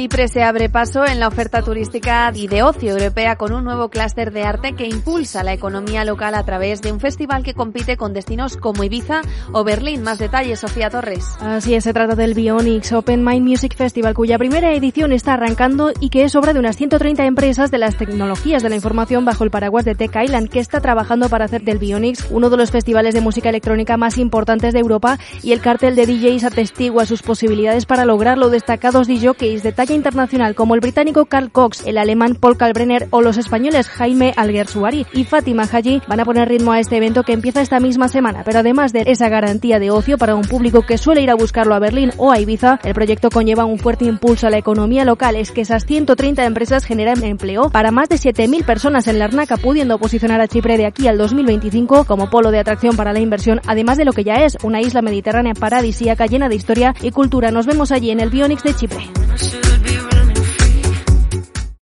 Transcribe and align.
Chipre 0.00 0.28
se 0.28 0.42
abre 0.42 0.70
paso 0.70 1.04
en 1.04 1.20
la 1.20 1.28
oferta 1.28 1.60
turística 1.60 2.32
y 2.34 2.48
de 2.48 2.62
ocio 2.62 2.92
europea 2.92 3.36
con 3.36 3.52
un 3.52 3.64
nuevo 3.64 3.90
clúster 3.90 4.32
de 4.32 4.44
arte 4.44 4.72
que 4.72 4.86
impulsa 4.86 5.44
la 5.44 5.52
economía 5.52 6.06
local 6.06 6.34
a 6.34 6.42
través 6.42 6.80
de 6.80 6.90
un 6.90 7.00
festival 7.00 7.42
que 7.42 7.52
compite 7.52 7.98
con 7.98 8.14
destinos 8.14 8.56
como 8.56 8.82
Ibiza 8.82 9.20
o 9.52 9.62
Berlín. 9.62 10.02
Más 10.02 10.18
detalles, 10.18 10.60
Sofía 10.60 10.88
Torres. 10.88 11.26
Así 11.40 11.74
es, 11.74 11.84
se 11.84 11.92
trata 11.92 12.14
del 12.14 12.32
Bionics 12.32 12.92
Open 12.92 13.22
Mind 13.22 13.46
Music 13.46 13.76
Festival, 13.76 14.14
cuya 14.14 14.38
primera 14.38 14.72
edición 14.72 15.12
está 15.12 15.34
arrancando 15.34 15.92
y 16.00 16.08
que 16.08 16.24
es 16.24 16.34
obra 16.34 16.54
de 16.54 16.60
unas 16.60 16.78
130 16.78 17.26
empresas 17.26 17.70
de 17.70 17.76
las 17.76 17.98
tecnologías 17.98 18.62
de 18.62 18.70
la 18.70 18.76
información 18.76 19.26
bajo 19.26 19.44
el 19.44 19.50
paraguas 19.50 19.84
de 19.84 19.96
Tech 19.96 20.16
Island, 20.16 20.48
que 20.48 20.60
está 20.60 20.80
trabajando 20.80 21.28
para 21.28 21.44
hacer 21.44 21.60
del 21.60 21.76
Bionics 21.76 22.26
uno 22.30 22.48
de 22.48 22.56
los 22.56 22.70
festivales 22.70 23.12
de 23.12 23.20
música 23.20 23.50
electrónica 23.50 23.98
más 23.98 24.16
importantes 24.16 24.72
de 24.72 24.80
Europa 24.80 25.18
y 25.42 25.52
el 25.52 25.60
cartel 25.60 25.94
de 25.94 26.06
DJs 26.06 26.44
atestigua 26.44 27.04
sus 27.04 27.20
posibilidades 27.20 27.84
para 27.84 28.06
lograrlo. 28.06 28.48
Destacados 28.48 29.06
DJs 29.06 29.62
de 29.62 29.72
internacional 29.94 30.54
como 30.54 30.74
el 30.74 30.80
británico 30.80 31.26
Carl 31.26 31.50
Cox, 31.50 31.86
el 31.86 31.98
alemán 31.98 32.34
Paul 32.34 32.56
Kalbrenner 32.56 33.08
o 33.10 33.22
los 33.22 33.36
españoles 33.36 33.88
Jaime 33.88 34.32
Alguersuari 34.36 35.06
y 35.12 35.24
Fátima 35.24 35.64
Haji 35.64 36.02
van 36.06 36.20
a 36.20 36.24
poner 36.24 36.48
ritmo 36.48 36.72
a 36.72 36.80
este 36.80 36.96
evento 36.96 37.22
que 37.22 37.32
empieza 37.32 37.60
esta 37.60 37.80
misma 37.80 38.08
semana. 38.08 38.42
Pero 38.44 38.60
además 38.60 38.92
de 38.92 39.04
esa 39.06 39.28
garantía 39.28 39.78
de 39.78 39.90
ocio 39.90 40.18
para 40.18 40.34
un 40.34 40.42
público 40.42 40.82
que 40.82 40.98
suele 40.98 41.22
ir 41.22 41.30
a 41.30 41.34
buscarlo 41.34 41.74
a 41.74 41.78
Berlín 41.78 42.10
o 42.16 42.32
a 42.32 42.38
Ibiza, 42.38 42.78
el 42.84 42.94
proyecto 42.94 43.30
conlleva 43.30 43.64
un 43.64 43.78
fuerte 43.78 44.04
impulso 44.04 44.46
a 44.46 44.50
la 44.50 44.58
economía 44.58 45.04
local. 45.04 45.36
Es 45.36 45.50
que 45.50 45.62
esas 45.62 45.86
130 45.86 46.44
empresas 46.44 46.84
generan 46.84 47.22
empleo 47.24 47.70
para 47.70 47.90
más 47.90 48.08
de 48.08 48.16
7.000 48.16 48.64
personas 48.64 49.06
en 49.08 49.18
la 49.18 49.26
Arnaca, 49.26 49.56
pudiendo 49.56 49.98
posicionar 49.98 50.40
a 50.40 50.48
Chipre 50.48 50.76
de 50.76 50.86
aquí 50.86 51.08
al 51.08 51.18
2025 51.18 52.04
como 52.04 52.30
polo 52.30 52.50
de 52.50 52.58
atracción 52.58 52.96
para 52.96 53.12
la 53.12 53.20
inversión, 53.20 53.60
además 53.66 53.98
de 53.98 54.04
lo 54.04 54.12
que 54.12 54.24
ya 54.24 54.44
es 54.44 54.58
una 54.62 54.80
isla 54.80 55.02
mediterránea 55.02 55.54
paradisíaca 55.54 56.26
llena 56.26 56.48
de 56.48 56.56
historia 56.56 56.94
y 57.00 57.10
cultura. 57.10 57.50
Nos 57.50 57.66
vemos 57.66 57.92
allí 57.92 58.10
en 58.10 58.20
el 58.20 58.30
Bionics 58.30 58.62
de 58.62 58.74
Chipre. 58.74 59.19